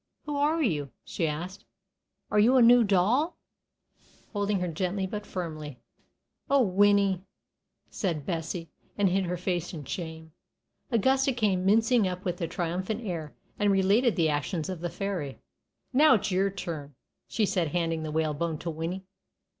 [0.25, 1.63] "Who are you?" she asked.
[2.31, 3.37] "Are you a new doll?"
[4.33, 5.77] holding her gently but firmly.
[6.49, 7.21] "Oh, Winnie!"
[7.91, 10.31] said Bessie, and hid her face in shame.
[10.91, 15.37] Augusta came mincing up with a triumphant air, and related the action of the fairy.
[15.93, 16.95] "Now it's your turn,"
[17.27, 19.05] she said, handing the whalebone to Winnie.